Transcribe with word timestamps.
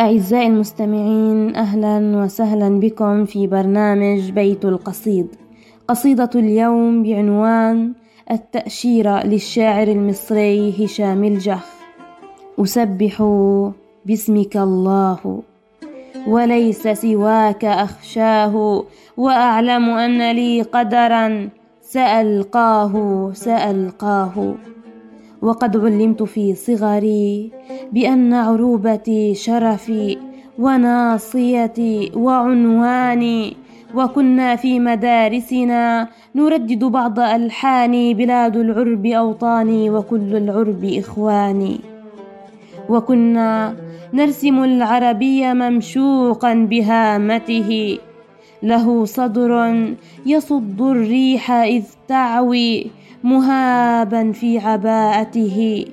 أعزائي 0.00 0.46
المستمعين 0.46 1.56
أهلا 1.56 2.16
وسهلا 2.16 2.80
بكم 2.80 3.24
في 3.24 3.46
برنامج 3.46 4.30
بيت 4.30 4.64
القصيد. 4.64 5.26
قصيدة 5.88 6.30
اليوم 6.34 7.02
بعنوان 7.02 7.92
التأشيرة 8.30 9.26
للشاعر 9.26 9.88
المصري 9.88 10.84
هشام 10.84 11.24
الجح 11.24 11.64
أسبح 12.58 13.22
باسمك 14.06 14.56
الله 14.56 15.42
وليس 16.26 16.88
سواك 16.88 17.64
أخشاه 17.64 18.84
وأعلم 19.16 19.90
أن 19.90 20.30
لي 20.32 20.62
قدرا 20.62 21.48
سألقاه 21.82 22.94
سألقاه. 23.34 24.54
وقد 25.42 25.76
علمت 25.76 26.22
في 26.22 26.54
صغري 26.54 27.50
بأن 27.92 28.32
عروبتي 28.34 29.34
شرفي 29.34 30.18
وناصيتي 30.58 32.12
وعنواني 32.14 33.56
وكنا 33.94 34.56
في 34.56 34.80
مدارسنا 34.80 36.08
نردد 36.34 36.84
بعض 36.84 37.20
ألحان 37.20 38.12
بلاد 38.12 38.56
العرب 38.56 39.06
أوطاني 39.06 39.90
وكل 39.90 40.36
العرب 40.36 40.84
إخواني. 40.84 41.80
وكنا 42.88 43.74
نرسم 44.14 44.64
العربي 44.64 45.54
ممشوقا 45.54 46.54
بهامته 46.54 47.98
له 48.62 49.04
صدر 49.04 49.74
يصد 50.26 50.80
الريح 50.80 51.50
إذ 51.50 51.84
تعوي 52.08 52.86
مهابا 53.24 54.32
في 54.32 54.58
عباءته. 54.58 55.86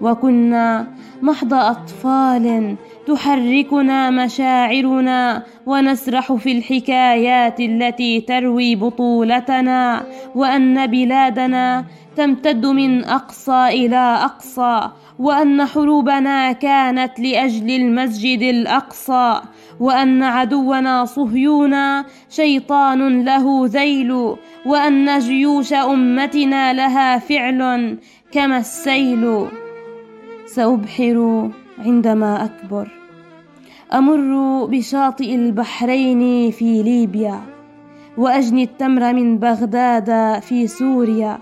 وكنا 0.00 0.86
محض 1.22 1.54
أطفال 1.54 2.76
تحركنا 3.06 4.10
مشاعرنا 4.10 5.42
ونسرح 5.66 6.32
في 6.32 6.52
الحكايات 6.58 7.60
التي 7.60 8.20
تروي 8.20 8.76
بطولتنا 8.76 10.04
وأن 10.34 10.86
بلادنا 10.86 11.84
تمتد 12.16 12.66
من 12.66 13.04
أقصى 13.04 13.66
إلى 13.68 14.18
أقصى 14.24 14.90
وأن 15.18 15.64
حروبنا 15.64 16.52
كانت 16.52 17.20
لأجل 17.20 17.70
المسجد 17.70 18.42
الأقصى 18.42 19.40
وأن 19.80 20.22
عدونا 20.22 21.04
صهيون 21.04 21.74
شيطان 22.30 23.24
له 23.24 23.66
ذيل 23.66 24.12
وأن 24.66 25.18
جيوش 25.18 25.72
أمتنا 25.72 26.72
لها 26.72 27.18
فعل 27.18 27.98
كما 28.32 28.58
السيل. 28.58 29.46
سأبحر 30.46 31.50
عندما 31.78 32.44
أكبر. 32.44 32.88
أمر 33.94 34.64
بشاطئ 34.64 35.34
البحرين 35.34 36.50
في 36.50 36.82
ليبيا 36.82 37.40
وأجني 38.16 38.62
التمر 38.62 39.12
من 39.12 39.38
بغداد 39.38 40.40
في 40.42 40.66
سوريا. 40.66 41.38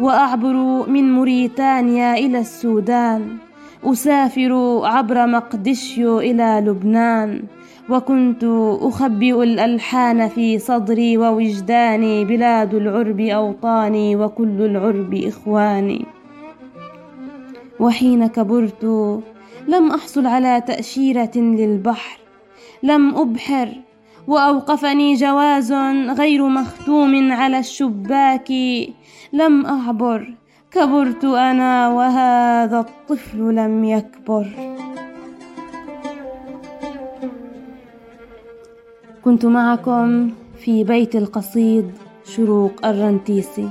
وأعبر 0.00 0.86
من 0.88 1.12
موريتانيا 1.12 2.14
إلى 2.14 2.38
السودان. 2.38 3.36
أسافر 3.84 4.80
عبر 4.84 5.26
مقدشيو 5.26 6.20
إلى 6.20 6.62
لبنان. 6.66 7.42
وكنت 7.90 8.44
أخبئ 8.80 9.42
الألحان 9.42 10.28
في 10.28 10.58
صدري 10.58 11.18
ووجداني 11.18 12.24
بلاد 12.24 12.74
العرب 12.74 13.20
أوطاني 13.20 14.16
وكل 14.16 14.62
العرب 14.62 15.14
إخواني. 15.14 16.04
وحين 17.80 18.26
كبرت 18.26 18.84
لم 19.68 19.90
أحصل 19.90 20.26
على 20.26 20.62
تأشيرة 20.66 21.36
للبحر. 21.36 22.18
لم 22.82 23.16
أبحر 23.16 23.68
وأوقفني 24.26 25.14
جواز 25.14 25.72
غير 26.18 26.48
مختوم 26.48 27.32
على 27.32 27.58
الشباك. 27.58 28.52
لم 29.32 29.66
أعبر 29.66 30.34
كبرت 30.70 31.24
أنا 31.24 31.88
وهذا 31.88 32.78
الطفل 32.80 33.54
لم 33.54 33.84
يكبر. 33.84 34.46
كنت 39.24 39.46
معكم 39.46 40.30
في 40.58 40.84
بيت 40.84 41.16
القصيد 41.16 41.90
شروق 42.24 42.86
الرنتيسي. 42.86 43.68